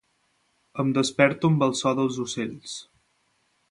Em 0.85 0.89
desperto 0.95 1.53
amb 1.55 1.69
el 1.69 1.77
so 1.83 1.95
dels 2.01 2.21
ocells. 2.29 2.79